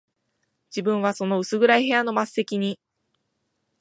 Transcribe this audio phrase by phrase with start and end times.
[0.75, 2.79] 自分はその薄暗い部屋の末席に、